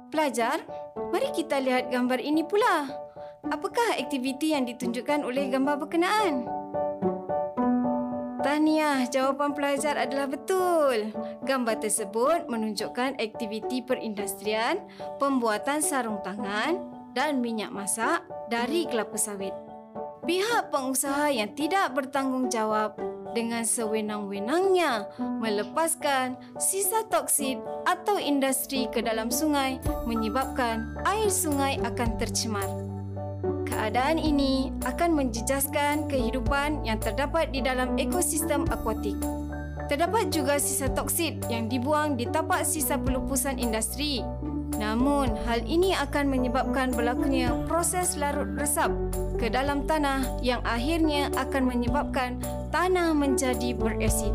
Pelajar, 0.08 0.64
mari 1.12 1.28
kita 1.36 1.60
lihat 1.60 1.92
gambar 1.92 2.24
ini 2.24 2.40
pula. 2.40 2.88
Apakah 3.52 4.00
aktiviti 4.00 4.56
yang 4.56 4.64
ditunjukkan 4.64 5.28
oleh 5.28 5.52
gambar 5.52 5.76
berkenaan? 5.76 6.57
Tahniah, 8.38 9.06
jawapan 9.10 9.50
pelajar 9.52 9.98
adalah 9.98 10.30
betul. 10.30 11.10
Gambar 11.42 11.82
tersebut 11.82 12.46
menunjukkan 12.46 13.18
aktiviti 13.18 13.82
perindustrian, 13.82 14.82
pembuatan 15.18 15.82
sarung 15.82 16.22
tangan 16.22 16.78
dan 17.12 17.42
minyak 17.42 17.74
masak 17.74 18.22
dari 18.46 18.86
kelapa 18.86 19.18
sawit 19.18 19.52
pihak 20.28 20.68
pengusaha 20.68 21.32
yang 21.32 21.48
tidak 21.56 21.96
bertanggungjawab 21.96 23.00
dengan 23.32 23.64
sewenang-wenangnya 23.64 25.08
melepaskan 25.40 26.36
sisa 26.60 27.08
toksin 27.08 27.64
atau 27.88 28.20
industri 28.20 28.92
ke 28.92 29.00
dalam 29.00 29.32
sungai 29.32 29.80
menyebabkan 30.04 31.00
air 31.08 31.32
sungai 31.32 31.80
akan 31.80 32.20
tercemar. 32.20 32.87
Keadaan 33.78 34.18
ini 34.18 34.74
akan 34.82 35.14
menjejaskan 35.14 36.10
kehidupan 36.10 36.82
yang 36.82 36.98
terdapat 36.98 37.54
di 37.54 37.62
dalam 37.62 37.94
ekosistem 37.94 38.66
akuatik. 38.66 39.14
Terdapat 39.86 40.34
juga 40.34 40.58
sisa 40.58 40.90
toksit 40.90 41.46
yang 41.46 41.70
dibuang 41.70 42.18
di 42.18 42.26
tapak 42.26 42.66
sisa 42.66 42.98
pelupusan 42.98 43.62
industri 43.62 44.26
Namun, 44.78 45.34
hal 45.46 45.62
ini 45.66 45.94
akan 45.94 46.26
menyebabkan 46.26 46.90
berlakunya 46.90 47.50
proses 47.70 48.18
larut 48.18 48.50
resap 48.58 48.90
ke 49.38 49.46
dalam 49.50 49.86
tanah 49.86 50.22
yang 50.42 50.62
akhirnya 50.62 51.30
akan 51.34 51.66
menyebabkan 51.66 52.38
tanah 52.70 53.10
menjadi 53.10 53.74
berasid. 53.74 54.30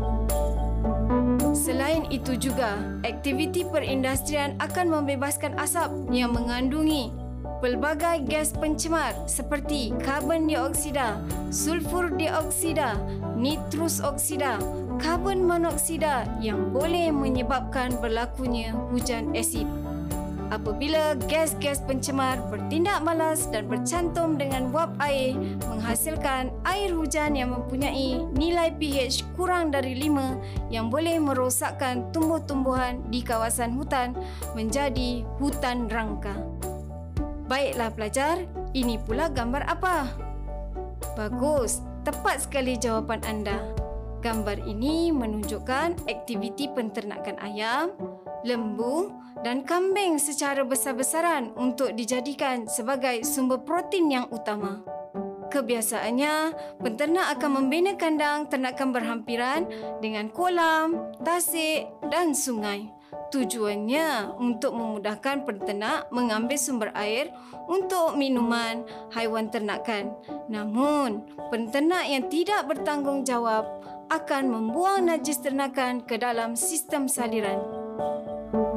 Selain 1.56 2.04
itu 2.12 2.36
juga, 2.36 2.76
aktiviti 3.08 3.64
perindustrian 3.64 4.52
akan 4.60 5.00
membebaskan 5.00 5.56
asap 5.56 5.88
yang 6.12 6.36
mengandungi 6.36 7.23
pelbagai 7.64 8.28
gas 8.28 8.52
pencemar 8.52 9.16
seperti 9.24 9.96
karbon 10.04 10.44
dioksida, 10.44 11.16
sulfur 11.48 12.12
dioksida, 12.12 12.92
nitrus 13.40 14.04
oksida, 14.04 14.60
karbon 15.00 15.40
monoksida 15.48 16.28
yang 16.44 16.76
boleh 16.76 17.08
menyebabkan 17.08 17.96
berlakunya 18.04 18.76
hujan 18.92 19.32
asid. 19.32 19.64
Apabila 20.52 21.16
gas-gas 21.24 21.80
pencemar 21.80 22.36
bertindak 22.52 23.00
malas 23.00 23.48
dan 23.48 23.64
bercantum 23.64 24.36
dengan 24.36 24.68
wap 24.68 24.92
air 25.00 25.32
menghasilkan 25.64 26.52
air 26.68 26.92
hujan 26.92 27.32
yang 27.32 27.56
mempunyai 27.56 28.20
nilai 28.36 28.76
pH 28.76 29.24
kurang 29.40 29.72
dari 29.72 29.96
5 29.96 30.68
yang 30.68 30.92
boleh 30.92 31.16
merosakkan 31.16 32.12
tumbuh-tumbuhan 32.12 33.00
di 33.08 33.24
kawasan 33.24 33.72
hutan 33.72 34.12
menjadi 34.52 35.24
hutan 35.40 35.88
rangka. 35.88 36.36
Baiklah 37.44 37.92
pelajar, 37.92 38.40
ini 38.72 38.96
pula 38.96 39.28
gambar 39.28 39.68
apa? 39.68 40.08
Bagus, 41.12 41.84
tepat 42.00 42.48
sekali 42.48 42.80
jawapan 42.80 43.20
anda. 43.28 43.60
Gambar 44.24 44.64
ini 44.64 45.12
menunjukkan 45.12 46.08
aktiviti 46.08 46.72
penternakan 46.72 47.36
ayam, 47.44 47.92
lembu 48.48 49.12
dan 49.44 49.60
kambing 49.68 50.16
secara 50.16 50.64
besar-besaran 50.64 51.52
untuk 51.60 51.92
dijadikan 51.92 52.64
sebagai 52.64 53.20
sumber 53.28 53.60
protein 53.60 54.08
yang 54.08 54.26
utama. 54.32 54.80
Kebiasaannya, 55.52 56.56
penternak 56.80 57.36
akan 57.36 57.50
membina 57.60 57.92
kandang 58.00 58.48
ternakan 58.48 58.96
berhampiran 58.96 59.68
dengan 60.00 60.32
kolam, 60.32 61.12
tasik 61.20 61.92
dan 62.08 62.32
sungai. 62.32 62.88
Tujuannya 63.34 64.38
untuk 64.38 64.78
memudahkan 64.78 65.42
penternak 65.42 66.06
mengambil 66.14 66.54
sumber 66.54 66.90
air 66.94 67.34
untuk 67.66 68.14
minuman 68.14 68.86
haiwan 69.10 69.50
ternakan. 69.50 70.14
Namun, 70.46 71.26
penternak 71.50 72.06
yang 72.06 72.30
tidak 72.30 72.70
bertanggungjawab 72.70 73.66
akan 74.12 74.44
membuang 74.46 75.10
najis 75.10 75.42
ternakan 75.42 76.04
ke 76.04 76.14
dalam 76.14 76.54
sistem 76.54 77.10
saliran. 77.10 77.58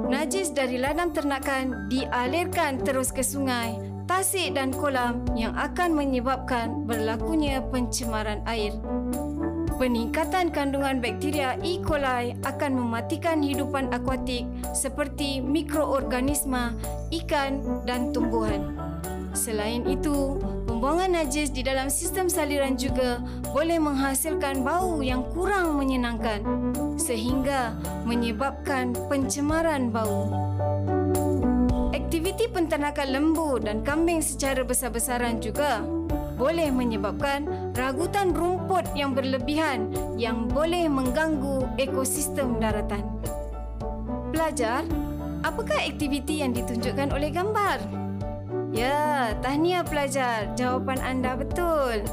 Najis 0.08 0.56
dari 0.56 0.80
ladang 0.80 1.12
ternakan 1.12 1.92
dialirkan 1.92 2.80
terus 2.82 3.12
ke 3.12 3.22
sungai, 3.22 3.76
tasik 4.08 4.56
dan 4.56 4.72
kolam 4.72 5.22
yang 5.36 5.52
akan 5.54 5.94
menyebabkan 5.94 6.88
berlakunya 6.88 7.60
pencemaran 7.70 8.40
air. 8.48 8.72
Peningkatan 9.78 10.50
kandungan 10.50 10.98
bakteria 10.98 11.54
E. 11.62 11.78
coli 11.86 12.34
akan 12.42 12.82
mematikan 12.82 13.46
hidupan 13.46 13.94
akuatik 13.94 14.50
seperti 14.74 15.38
mikroorganisma, 15.38 16.74
ikan 17.14 17.86
dan 17.86 18.10
tumbuhan. 18.10 18.74
Selain 19.38 19.86
itu, 19.86 20.42
pembuangan 20.66 21.22
najis 21.22 21.54
di 21.54 21.62
dalam 21.62 21.94
sistem 21.94 22.26
saliran 22.26 22.74
juga 22.74 23.22
boleh 23.54 23.78
menghasilkan 23.78 24.66
bau 24.66 24.98
yang 25.06 25.22
kurang 25.30 25.78
menyenangkan 25.78 26.42
sehingga 26.98 27.78
menyebabkan 28.02 28.98
pencemaran 29.06 29.94
bau. 29.94 30.26
Aktiviti 31.94 32.50
penternakan 32.50 33.14
lembu 33.14 33.62
dan 33.62 33.86
kambing 33.86 34.26
secara 34.26 34.66
besar-besaran 34.66 35.38
juga 35.38 35.86
boleh 36.38 36.70
menyebabkan 36.70 37.74
ragutan 37.74 38.32
rumput 38.32 38.86
yang 38.94 39.18
berlebihan 39.18 39.90
yang 40.16 40.46
boleh 40.46 40.86
mengganggu 40.86 41.66
ekosistem 41.82 42.62
daratan. 42.62 43.04
Pelajar, 44.30 44.86
apakah 45.42 45.82
aktiviti 45.82 46.46
yang 46.46 46.54
ditunjukkan 46.54 47.10
oleh 47.10 47.34
gambar? 47.34 47.82
Ya, 48.70 49.34
tahniah 49.42 49.82
pelajar. 49.82 50.54
Jawapan 50.54 51.02
anda 51.02 51.34
betul. 51.34 52.06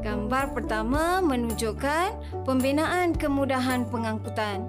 Gambar 0.00 0.56
pertama 0.56 1.20
menunjukkan 1.20 2.42
pembinaan 2.48 3.12
kemudahan 3.12 3.84
pengangkutan. 3.84 4.64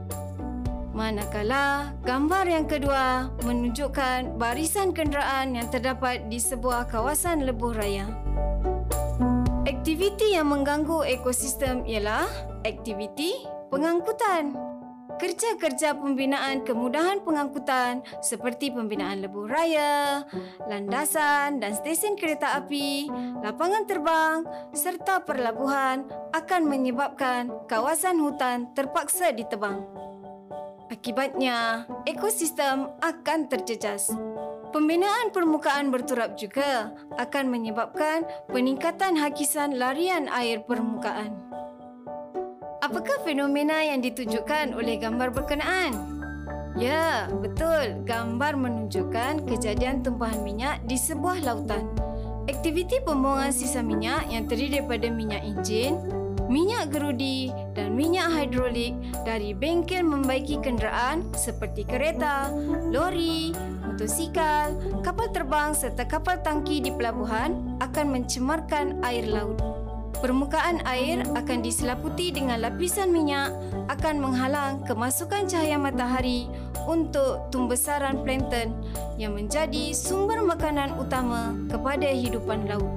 Manakala 0.92 1.96
gambar 2.04 2.46
yang 2.52 2.68
kedua 2.68 3.32
menunjukkan 3.48 4.36
barisan 4.36 4.92
kenderaan 4.92 5.56
yang 5.56 5.72
terdapat 5.72 6.28
di 6.28 6.36
sebuah 6.36 6.92
kawasan 6.92 7.48
lebuh 7.48 7.72
raya. 7.72 8.31
Aktiviti 9.72 10.36
yang 10.36 10.52
mengganggu 10.52 11.08
ekosistem 11.08 11.88
ialah 11.88 12.28
aktiviti 12.68 13.32
pengangkutan. 13.72 14.52
Kerja-kerja 15.16 15.96
pembinaan 15.96 16.68
kemudahan 16.68 17.24
pengangkutan 17.24 18.04
seperti 18.20 18.76
pembinaan 18.76 19.24
lebuh 19.24 19.48
raya, 19.48 20.28
landasan 20.68 21.64
dan 21.64 21.72
stesen 21.72 22.20
kereta 22.20 22.60
api, 22.60 23.08
lapangan 23.40 23.88
terbang 23.88 24.44
serta 24.76 25.24
perlabuhan 25.24 26.04
akan 26.36 26.62
menyebabkan 26.68 27.48
kawasan 27.72 28.20
hutan 28.20 28.76
terpaksa 28.76 29.32
ditebang. 29.32 29.88
Akibatnya, 30.92 31.88
ekosistem 32.04 32.92
akan 33.00 33.48
terjejas. 33.48 34.12
Pembinaan 34.72 35.36
permukaan 35.36 35.92
berturap 35.92 36.40
juga 36.40 36.96
akan 37.20 37.52
menyebabkan 37.52 38.24
peningkatan 38.48 39.20
hakisan 39.20 39.76
larian 39.76 40.32
air 40.32 40.64
permukaan. 40.64 41.36
Apakah 42.80 43.20
fenomena 43.28 43.84
yang 43.84 44.00
ditunjukkan 44.00 44.72
oleh 44.72 44.96
gambar 44.96 45.36
berkenaan? 45.36 45.92
Ya, 46.80 47.28
betul. 47.28 48.00
Gambar 48.08 48.56
menunjukkan 48.56 49.44
kejadian 49.44 50.08
tumpahan 50.08 50.40
minyak 50.40 50.80
di 50.88 50.96
sebuah 50.96 51.44
lautan. 51.44 51.84
Aktiviti 52.48 53.04
pembuangan 53.04 53.52
sisa 53.52 53.84
minyak 53.84 54.24
yang 54.32 54.48
terdiri 54.48 54.80
daripada 54.80 55.12
minyak 55.12 55.44
enjin, 55.44 56.00
minyak 56.48 56.96
gerudi 56.96 57.52
dan 57.76 57.92
minyak 57.92 58.32
hidrolik 58.34 58.96
dari 59.28 59.52
bengkel 59.52 60.04
membaiki 60.04 60.64
kenderaan 60.64 61.28
seperti 61.36 61.84
kereta, 61.84 62.50
lori, 62.88 63.52
motosikal, 64.02 64.74
kapal 65.06 65.30
terbang 65.30 65.78
serta 65.78 66.10
kapal 66.10 66.42
tangki 66.42 66.82
di 66.82 66.90
pelabuhan 66.90 67.78
akan 67.86 68.18
mencemarkan 68.18 68.98
air 69.06 69.30
laut. 69.30 69.62
Permukaan 70.26 70.82
air 70.90 71.22
akan 71.38 71.62
diselaputi 71.62 72.34
dengan 72.34 72.66
lapisan 72.66 73.14
minyak 73.14 73.54
akan 73.94 74.18
menghalang 74.18 74.82
kemasukan 74.90 75.46
cahaya 75.46 75.78
matahari 75.78 76.50
untuk 76.90 77.46
tumbesaran 77.54 78.26
plankton 78.26 78.74
yang 79.22 79.38
menjadi 79.38 79.94
sumber 79.94 80.42
makanan 80.42 80.98
utama 80.98 81.54
kepada 81.70 82.10
hidupan 82.10 82.66
laut 82.66 82.90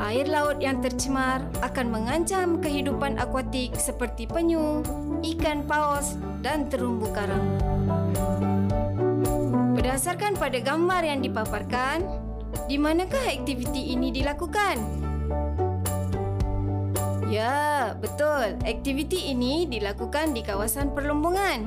air 0.00 0.24
laut 0.32 0.56
yang 0.64 0.80
tercemar 0.80 1.44
akan 1.60 1.92
mengancam 1.92 2.56
kehidupan 2.56 3.20
akuatik 3.20 3.76
seperti 3.76 4.24
penyu, 4.24 4.80
ikan 5.36 5.60
paus 5.68 6.16
dan 6.40 6.72
terumbu 6.72 7.12
karang. 7.12 8.49
Berdasarkan 9.80 10.36
pada 10.36 10.60
gambar 10.60 11.08
yang 11.08 11.24
dipaparkan, 11.24 12.04
di 12.68 12.76
manakah 12.76 13.32
aktiviti 13.32 13.96
ini 13.96 14.12
dilakukan? 14.12 14.76
Ya, 17.32 17.96
betul. 17.96 18.60
Aktiviti 18.68 19.32
ini 19.32 19.64
dilakukan 19.64 20.36
di 20.36 20.44
kawasan 20.44 20.92
perlumbungan. 20.92 21.64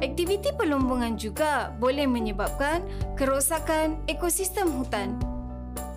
Aktiviti 0.00 0.56
perlumbungan 0.56 1.20
juga 1.20 1.76
boleh 1.76 2.08
menyebabkan 2.08 2.80
kerosakan 3.20 4.00
ekosistem 4.08 4.72
hutan. 4.80 5.20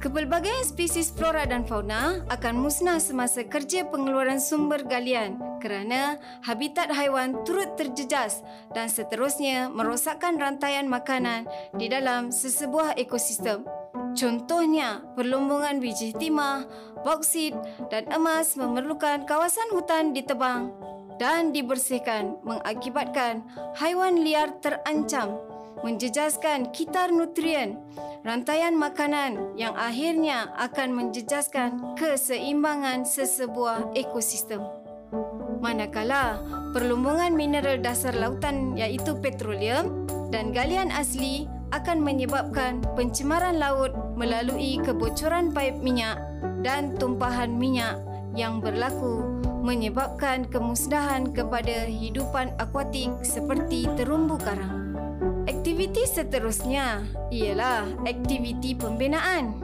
Kepelbagaian 0.03 0.67
spesies 0.67 1.15
flora 1.15 1.47
dan 1.47 1.63
fauna 1.63 2.27
akan 2.27 2.59
musnah 2.59 2.99
semasa 2.99 3.39
kerja 3.47 3.87
pengeluaran 3.87 4.35
sumber 4.35 4.83
galian 4.83 5.39
kerana 5.63 6.19
habitat 6.43 6.91
haiwan 6.91 7.39
turut 7.47 7.79
terjejas 7.79 8.43
dan 8.75 8.91
seterusnya 8.91 9.71
merosakkan 9.71 10.35
rantaian 10.35 10.91
makanan 10.91 11.47
di 11.79 11.87
dalam 11.87 12.35
sesebuah 12.35 12.99
ekosistem. 12.99 13.63
Contohnya, 14.11 15.07
perlumbungan 15.15 15.79
biji 15.79 16.11
timah, 16.19 16.67
boksit 17.07 17.55
dan 17.87 18.03
emas 18.11 18.59
memerlukan 18.59 19.23
kawasan 19.23 19.71
hutan 19.71 20.11
ditebang 20.11 20.75
dan 21.15 21.55
dibersihkan 21.55 22.43
mengakibatkan 22.43 23.47
haiwan 23.79 24.19
liar 24.19 24.51
terancam 24.59 25.39
menjejaskan 25.83 26.71
kitar 26.71 27.11
nutrien 27.11 27.75
rantaian 28.23 28.71
makanan 28.71 29.53
yang 29.59 29.75
akhirnya 29.75 30.55
akan 30.55 30.95
menjejaskan 30.95 31.99
keseimbangan 31.99 33.03
sesebuah 33.03 33.91
ekosistem. 33.93 34.63
Manakala 35.59 36.39
perlumbungan 36.71 37.35
mineral 37.35 37.79
dasar 37.83 38.15
lautan 38.15 38.79
iaitu 38.79 39.15
petroleum 39.19 40.07
dan 40.31 40.55
galian 40.55 40.89
asli 40.89 41.45
akan 41.75 41.99
menyebabkan 41.99 42.79
pencemaran 42.95 43.59
laut 43.59 43.91
melalui 44.15 44.79
kebocoran 44.81 45.51
paip 45.51 45.75
minyak 45.83 46.19
dan 46.63 46.95
tumpahan 46.95 47.53
minyak 47.53 47.99
yang 48.33 48.63
berlaku 48.63 49.23
menyebabkan 49.63 50.43
kemusnahan 50.51 51.31
kepada 51.31 51.87
hidupan 51.87 52.51
akuatik 52.59 53.09
seperti 53.23 53.87
terumbu 53.95 54.35
karang. 54.35 54.82
Aktiviti 55.73 56.05
seterusnya 56.05 57.01
ialah 57.33 58.05
aktiviti 58.05 58.77
pembinaan. 58.77 59.57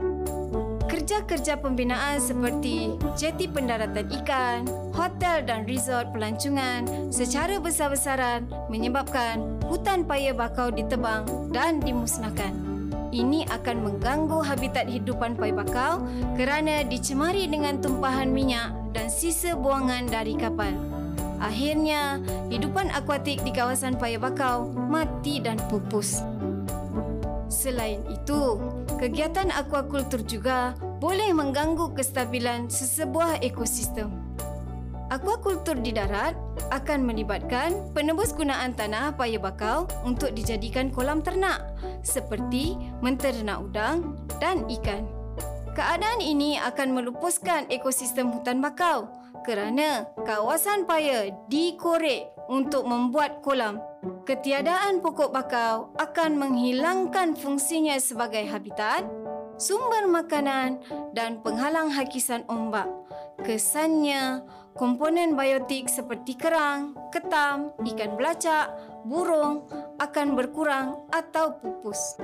kerja-kerja 0.90 1.62
pembinaan 1.62 2.18
seperti 2.18 2.98
jeti 3.14 3.46
pendaratan 3.46 4.10
ikan, 4.18 4.66
hotel 4.90 5.46
dan 5.46 5.70
resort 5.70 6.10
pelancongan 6.10 7.14
secara 7.14 7.62
besar-besaran 7.62 8.50
menyebabkan 8.74 9.62
hutan 9.70 10.02
paya 10.02 10.34
bakau 10.34 10.74
ditebang 10.74 11.30
dan 11.54 11.78
dimusnahkan. 11.78 12.58
Ini 13.14 13.46
akan 13.54 13.78
mengganggu 13.78 14.42
habitat 14.42 14.90
hidupan 14.90 15.38
paya 15.38 15.62
bakau 15.62 16.02
kerana 16.34 16.90
dicemari 16.90 17.46
dengan 17.46 17.86
tumpahan 17.86 18.34
minyak 18.34 18.74
dan 18.98 19.14
sisa 19.14 19.54
buangan 19.54 20.10
dari 20.10 20.34
kapal. 20.34 20.74
Akhirnya, 21.40 22.20
hidupan 22.52 22.92
akuatik 22.92 23.40
di 23.48 23.56
kawasan 23.56 23.96
paya 23.96 24.20
bakau 24.20 24.68
mati 24.72 25.40
dan 25.40 25.56
pupus. 25.72 26.20
Selain 27.50 28.04
itu, 28.12 28.60
kegiatan 29.00 29.50
akuakultur 29.50 30.22
juga 30.28 30.76
boleh 31.00 31.32
mengganggu 31.32 31.96
kestabilan 31.96 32.68
sesebuah 32.68 33.40
ekosistem. 33.42 34.12
Akuakultur 35.10 35.74
di 35.82 35.90
darat 35.90 36.38
akan 36.70 37.02
melibatkan 37.02 37.90
penebus 37.98 38.30
gunaan 38.30 38.78
tanah 38.78 39.18
paya 39.18 39.42
bakau 39.42 39.90
untuk 40.06 40.38
dijadikan 40.38 40.94
kolam 40.94 41.26
ternak 41.26 41.66
seperti 42.06 42.78
menternak 43.02 43.58
udang 43.58 44.14
dan 44.38 44.70
ikan. 44.70 45.10
Keadaan 45.74 46.22
ini 46.22 46.62
akan 46.62 46.94
melupuskan 46.94 47.66
ekosistem 47.74 48.30
hutan 48.30 48.62
bakau 48.62 49.10
kerana 49.46 50.10
kawasan 50.26 50.84
paya 50.84 51.32
dikorek 51.48 52.32
untuk 52.50 52.86
membuat 52.86 53.40
kolam 53.46 53.80
Ketiadaan 54.24 55.04
pokok 55.04 55.36
bakau 55.36 55.92
akan 56.00 56.40
menghilangkan 56.40 57.36
fungsinya 57.36 58.00
sebagai 58.00 58.48
habitat, 58.48 59.04
sumber 59.60 60.08
makanan 60.08 60.80
dan 61.12 61.44
penghalang 61.44 61.92
hakisan 61.92 62.48
ombak. 62.48 62.88
Kesannya, 63.44 64.46
komponen 64.80 65.36
biotik 65.36 65.92
seperti 65.92 66.40
kerang, 66.40 66.96
ketam, 67.12 67.76
ikan 67.84 68.16
belacak, 68.16 68.72
burung 69.04 69.68
akan 70.00 70.38
berkurang 70.38 70.96
atau 71.12 71.60
pupus. 71.60 72.16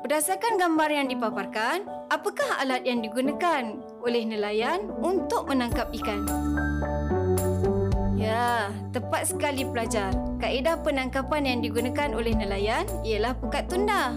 Berdasarkan 0.00 0.56
gambar 0.56 0.90
yang 0.94 1.08
dipaparkan, 1.12 1.84
apakah 2.08 2.60
alat 2.60 2.88
yang 2.88 3.04
digunakan 3.04 3.76
oleh 4.04 4.28
nelayan 4.28 4.84
untuk 5.00 5.48
menangkap 5.48 5.88
ikan? 5.96 6.28
Ya, 8.20 8.68
tepat 8.92 9.32
sekali 9.32 9.64
pelajar. 9.64 10.12
Kaedah 10.38 10.84
penangkapan 10.84 11.48
yang 11.48 11.58
digunakan 11.64 12.12
oleh 12.12 12.36
nelayan 12.36 12.84
ialah 13.00 13.32
pukat 13.40 13.66
tunda. 13.72 14.12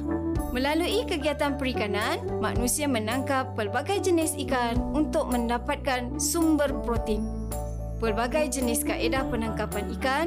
Melalui 0.51 1.07
kegiatan 1.07 1.55
perikanan, 1.55 2.23
manusia 2.43 2.87
menangkap 2.87 3.55
pelbagai 3.55 4.03
jenis 4.03 4.35
ikan 4.47 4.79
untuk 4.95 5.31
mendapatkan 5.31 6.19
sumber 6.19 6.71
protein. 6.83 7.23
Pelbagai 7.97 8.53
jenis 8.53 8.85
kaedah 8.85 9.25
penangkapan 9.27 9.89
ikan 9.97 10.25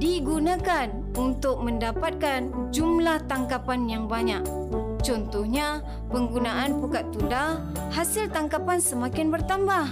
digunakan 0.00 0.88
untuk 1.20 1.60
mendapatkan 1.60 2.48
jumlah 2.72 3.20
tangkapan 3.28 3.84
yang 3.86 4.04
banyak. 4.08 4.40
Contohnya, 5.00 5.80
penggunaan 6.12 6.78
pukat 6.78 7.08
tunda, 7.10 7.58
hasil 7.90 8.28
tangkapan 8.30 8.78
semakin 8.78 9.32
bertambah 9.32 9.90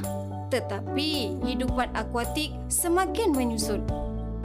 tetapi 0.49 1.39
hidupan 1.45 1.93
akuatik 1.93 2.57
semakin 2.73 3.33
menyusut. 3.37 3.81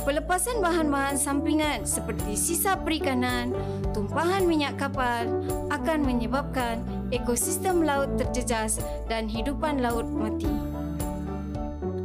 Pelepasan 0.04 0.60
bahan-bahan 0.60 1.16
sampingan 1.16 1.88
seperti 1.88 2.36
sisa 2.36 2.76
perikanan, 2.76 3.56
tumpahan 3.96 4.44
minyak 4.44 4.76
kapal 4.76 5.32
akan 5.72 6.04
menyebabkan 6.04 6.84
ekosistem 7.16 7.88
laut 7.88 8.12
terjejas 8.20 8.84
dan 9.08 9.32
hidupan 9.32 9.80
laut 9.80 10.04
mati. 10.12 10.52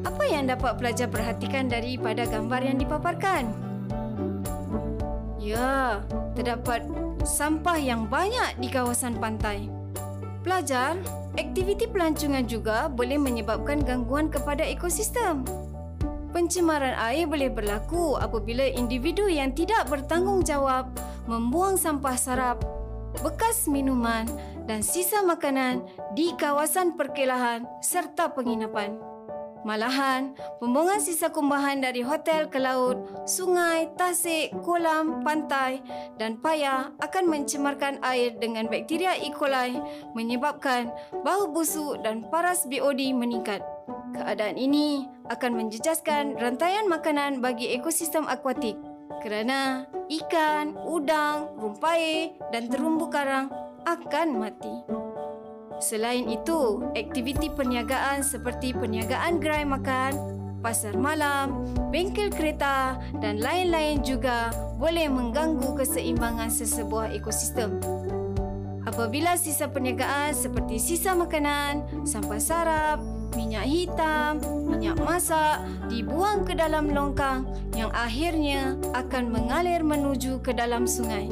Apa 0.06 0.24
yang 0.30 0.46
dapat 0.46 0.78
pelajar 0.78 1.10
perhatikan 1.10 1.66
daripada 1.66 2.22
gambar 2.22 2.62
yang 2.62 2.78
dipaparkan? 2.78 3.67
Ya, 5.48 6.04
terdapat 6.36 6.84
sampah 7.24 7.80
yang 7.80 8.04
banyak 8.04 8.60
di 8.60 8.68
kawasan 8.68 9.16
pantai. 9.16 9.72
Pelajar, 10.44 11.00
Aktiviti 11.38 11.86
pelancongan 11.86 12.50
juga 12.50 12.90
boleh 12.90 13.14
menyebabkan 13.14 13.78
gangguan 13.86 14.26
kepada 14.26 14.66
ekosistem. 14.66 15.46
Pencemaran 16.34 16.98
air 16.98 17.30
boleh 17.30 17.46
berlaku 17.46 18.18
apabila 18.18 18.66
individu 18.66 19.30
yang 19.30 19.54
tidak 19.54 19.86
bertanggungjawab 19.86 20.90
membuang 21.30 21.78
sampah 21.78 22.18
sarap, 22.18 22.58
bekas 23.22 23.70
minuman 23.70 24.26
dan 24.66 24.82
sisa 24.82 25.22
makanan 25.22 25.86
di 26.18 26.34
kawasan 26.34 26.98
perkelahan 26.98 27.62
serta 27.86 28.34
penginapan. 28.34 28.98
Malahan, 29.68 30.32
pembuangan 30.64 30.96
sisa 30.96 31.28
kumbahan 31.28 31.84
dari 31.84 32.00
hotel 32.00 32.48
ke 32.48 32.56
laut, 32.56 33.04
sungai, 33.28 33.92
tasik, 34.00 34.48
kolam, 34.64 35.20
pantai 35.20 35.84
dan 36.16 36.40
paya 36.40 36.88
akan 37.04 37.28
mencemarkan 37.28 38.00
air 38.00 38.32
dengan 38.40 38.64
bakteria 38.64 39.12
E. 39.20 39.28
coli 39.28 39.76
menyebabkan 40.16 40.88
bau 41.20 41.52
busuk 41.52 42.00
dan 42.00 42.24
paras 42.32 42.64
BOD 42.64 43.12
meningkat. 43.12 43.60
Keadaan 44.16 44.56
ini 44.56 45.04
akan 45.28 45.60
menjejaskan 45.60 46.40
rantaian 46.40 46.88
makanan 46.88 47.44
bagi 47.44 47.68
ekosistem 47.76 48.24
akuatik 48.24 48.80
kerana 49.20 49.84
ikan, 50.08 50.80
udang, 50.80 51.52
rumpae 51.60 52.32
dan 52.56 52.72
terumbu 52.72 53.12
karang 53.12 53.52
akan 53.84 54.28
mati. 54.32 55.07
Selain 55.78 56.26
itu, 56.26 56.82
aktiviti 56.98 57.46
perniagaan 57.54 58.26
seperti 58.26 58.74
perniagaan 58.74 59.38
gerai 59.38 59.62
makan, 59.62 60.10
pasar 60.58 60.98
malam, 60.98 61.62
bengkel 61.94 62.34
kereta 62.34 62.98
dan 63.22 63.38
lain-lain 63.38 64.02
juga 64.02 64.50
boleh 64.74 65.06
mengganggu 65.06 65.78
keseimbangan 65.78 66.50
sesebuah 66.50 67.14
ekosistem. 67.14 67.78
Apabila 68.82 69.38
sisa 69.38 69.70
perniagaan 69.70 70.34
seperti 70.34 70.82
sisa 70.82 71.14
makanan, 71.14 72.02
sampah 72.02 72.42
sarap, 72.42 72.98
minyak 73.38 73.70
hitam, 73.70 74.42
minyak 74.66 74.98
masak 74.98 75.62
dibuang 75.86 76.42
ke 76.42 76.58
dalam 76.58 76.90
longkang 76.90 77.46
yang 77.78 77.94
akhirnya 77.94 78.74
akan 78.98 79.30
mengalir 79.30 79.86
menuju 79.86 80.42
ke 80.42 80.50
dalam 80.50 80.90
sungai. 80.90 81.30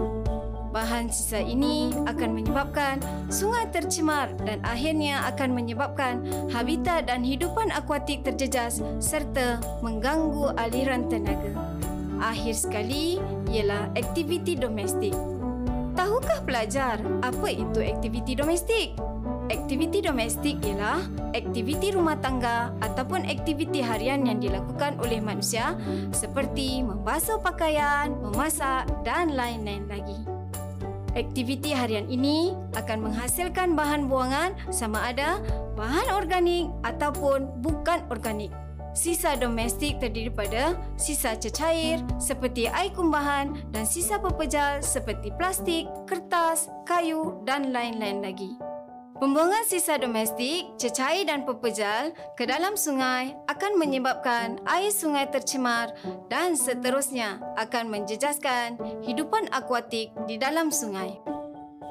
Bahan 0.76 1.08
sisa 1.08 1.40
ini 1.40 1.88
akan 2.04 2.36
menyebabkan 2.36 3.00
sungai 3.32 3.64
tercemar 3.72 4.28
dan 4.44 4.60
akhirnya 4.60 5.24
akan 5.24 5.56
menyebabkan 5.56 6.20
habitat 6.52 7.08
dan 7.08 7.24
hidupan 7.24 7.72
akuatik 7.72 8.20
terjejas 8.28 8.84
serta 9.00 9.56
mengganggu 9.80 10.52
aliran 10.60 11.08
tenaga. 11.08 11.56
Akhir 12.20 12.52
sekali 12.60 13.16
ialah 13.48 13.88
aktiviti 13.96 14.52
domestik. 14.52 15.16
Tahukah 15.96 16.44
pelajar 16.44 17.00
apa 17.24 17.48
itu 17.48 17.80
aktiviti 17.80 18.36
domestik? 18.36 19.00
Aktiviti 19.48 20.04
domestik 20.04 20.60
ialah 20.60 21.00
aktiviti 21.32 21.96
rumah 21.96 22.20
tangga 22.20 22.76
ataupun 22.84 23.24
aktiviti 23.24 23.80
harian 23.80 24.28
yang 24.28 24.44
dilakukan 24.44 25.00
oleh 25.00 25.24
manusia 25.24 25.72
seperti 26.12 26.84
membasuh 26.84 27.40
pakaian, 27.40 28.12
memasak 28.20 28.84
dan 29.08 29.32
lain-lain 29.32 29.88
lagi. 29.88 30.36
Aktiviti 31.16 31.72
harian 31.72 32.05
ini 32.12 32.52
akan 32.76 33.09
menghasilkan 33.09 33.72
bahan 33.72 34.05
buangan 34.05 34.52
sama 34.68 35.00
ada 35.00 35.40
bahan 35.72 36.12
organik 36.12 36.68
ataupun 36.85 37.48
bukan 37.64 38.05
organik. 38.12 38.52
Sisa 38.92 39.33
domestik 39.37 39.96
terdiri 39.96 40.29
pada 40.29 40.76
sisa 41.00 41.37
cecair 41.37 42.00
seperti 42.20 42.68
air 42.68 42.92
kumbahan 42.92 43.57
dan 43.72 43.88
sisa 43.88 44.20
pepejal 44.20 44.85
seperti 44.85 45.33
plastik, 45.37 45.88
kertas, 46.05 46.68
kayu 46.85 47.40
dan 47.48 47.72
lain-lain 47.72 48.20
lagi. 48.20 48.75
Pembuangan 49.16 49.64
sisa 49.64 49.96
domestik, 49.96 50.76
cecair 50.76 51.24
dan 51.24 51.48
pepejal 51.48 52.12
ke 52.37 52.44
dalam 52.44 52.76
sungai 52.76 53.33
akan 53.48 53.81
menyebabkan 53.81 54.61
air 54.68 54.92
sungai 54.92 55.24
tercemar 55.33 55.96
dan 56.29 56.52
seterusnya 56.52 57.40
akan 57.57 57.88
menjejaskan 57.88 58.76
hidupan 59.09 59.48
akuatik 59.57 60.12
di 60.29 60.37
dalam 60.37 60.68
sungai. 60.68 61.16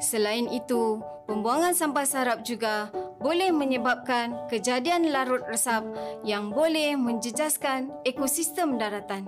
Selain 0.05 0.45
itu, 0.53 1.01
pembuangan 1.25 1.73
sampah 1.73 2.05
sarap 2.05 2.45
juga 2.45 2.93
boleh 3.17 3.49
menyebabkan 3.49 4.45
kejadian 4.45 5.09
larut 5.09 5.41
resap 5.49 5.81
yang 6.21 6.53
boleh 6.53 6.93
menjejaskan 6.93 7.89
ekosistem 8.05 8.77
daratan. 8.77 9.25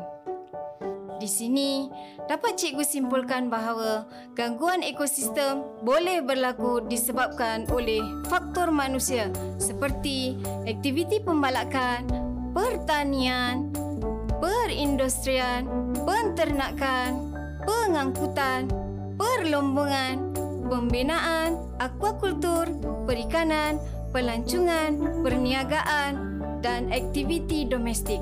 Di 1.18 1.26
sini, 1.26 1.90
dapat 2.30 2.62
cikgu 2.62 2.86
simpulkan 2.86 3.50
bahawa 3.50 4.06
gangguan 4.38 4.86
ekosistem 4.86 5.66
boleh 5.82 6.22
berlaku 6.22 6.86
disebabkan 6.86 7.66
oleh 7.74 8.06
faktor 8.30 8.70
manusia 8.70 9.34
seperti 9.58 10.38
aktiviti 10.70 11.18
pembalakan, 11.18 12.06
pertanian, 12.54 13.74
perindustrian, 14.38 15.66
penternakan, 16.06 17.34
pengangkutan, 17.66 18.70
perlombongan, 19.18 20.38
pembinaan, 20.70 21.58
aquakultur, 21.82 22.70
perikanan, 23.10 23.82
pelancongan, 24.14 25.26
perniagaan 25.26 26.14
dan 26.62 26.94
aktiviti 26.94 27.66
domestik. 27.66 28.22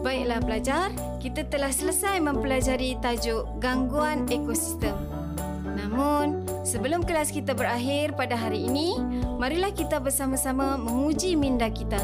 Baiklah 0.00 0.40
pelajar, 0.40 0.88
kita 1.20 1.44
telah 1.48 1.68
selesai 1.68 2.22
mempelajari 2.22 2.96
tajuk 3.02 3.44
gangguan 3.60 4.24
ekosistem. 4.32 4.96
Namun, 5.76 6.42
sebelum 6.64 7.04
kelas 7.04 7.28
kita 7.28 7.52
berakhir 7.52 8.16
pada 8.16 8.34
hari 8.34 8.64
ini, 8.64 8.96
marilah 9.36 9.72
kita 9.72 10.00
bersama-sama 10.00 10.80
menguji 10.80 11.36
minda 11.36 11.68
kita. 11.68 12.00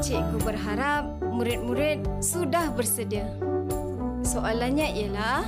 Cikgu 0.00 0.38
berharap 0.42 1.10
murid-murid 1.28 2.04
sudah 2.24 2.72
bersedia. 2.72 3.28
Soalannya 4.24 4.88
ialah 4.96 5.44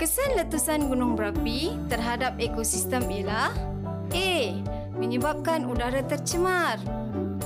Kesan 0.00 0.32
letusan 0.32 0.88
gunung 0.88 1.12
berapi 1.12 1.76
terhadap 1.92 2.40
ekosistem 2.40 3.04
ialah 3.04 3.52
A. 4.16 4.32
Menyebabkan 4.96 5.68
udara 5.68 6.00
tercemar 6.00 6.80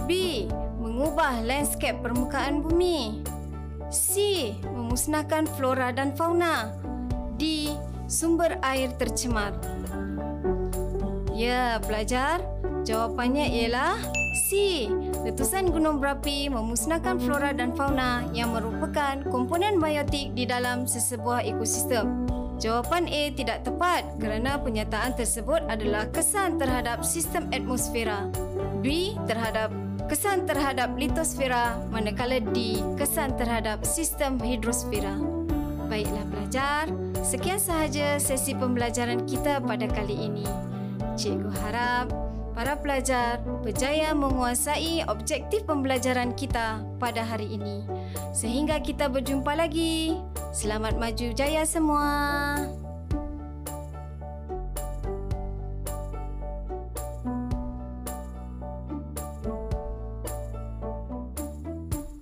B 0.07 0.47
mengubah 0.95 1.43
landscape 1.43 1.99
permukaan 2.07 2.63
bumi. 2.63 3.27
C. 3.91 4.55
Memusnahkan 4.63 5.51
flora 5.59 5.91
dan 5.91 6.15
fauna. 6.15 6.71
D. 7.35 7.75
Sumber 8.07 8.63
air 8.63 8.95
tercemar. 8.95 9.59
Ya, 11.35 11.83
pelajar. 11.83 12.39
Jawapannya 12.87 13.43
ialah 13.43 13.99
C. 14.47 14.87
Letusan 15.27 15.75
gunung 15.75 15.99
berapi 15.99 16.47
memusnahkan 16.47 17.19
flora 17.19 17.51
dan 17.51 17.75
fauna 17.75 18.23
yang 18.31 18.55
merupakan 18.55 19.19
komponen 19.35 19.83
biotik 19.83 20.31
di 20.39 20.47
dalam 20.47 20.87
sesebuah 20.87 21.43
ekosistem. 21.43 22.23
Jawapan 22.63 23.11
A 23.11 23.35
tidak 23.35 23.67
tepat 23.67 24.07
kerana 24.23 24.63
penyataan 24.63 25.19
tersebut 25.19 25.59
adalah 25.67 26.07
kesan 26.15 26.55
terhadap 26.55 27.03
sistem 27.03 27.51
atmosfera. 27.51 28.31
B 28.79 29.19
terhadap 29.27 29.75
kesan 30.07 30.45
terhadap 30.45 30.93
litosfera 30.97 31.81
manakala 31.89 32.41
D 32.41 32.81
kesan 33.01 33.37
terhadap 33.41 33.83
sistem 33.87 34.37
hidrosfera. 34.41 35.17
Baiklah 35.89 36.25
pelajar, 36.33 36.85
sekian 37.21 37.61
sahaja 37.61 38.17
sesi 38.17 38.57
pembelajaran 38.57 39.25
kita 39.29 39.61
pada 39.61 39.87
kali 39.89 40.29
ini. 40.29 40.47
Cikgu 41.15 41.51
harap 41.63 42.11
para 42.55 42.79
pelajar 42.79 43.43
berjaya 43.67 44.15
menguasai 44.15 45.05
objektif 45.11 45.67
pembelajaran 45.67 46.33
kita 46.39 46.81
pada 47.03 47.23
hari 47.27 47.59
ini. 47.59 47.85
Sehingga 48.31 48.81
kita 48.81 49.11
berjumpa 49.11 49.53
lagi. 49.59 50.17
Selamat 50.55 50.95
maju 50.95 51.35
jaya 51.35 51.67
semua. 51.67 52.84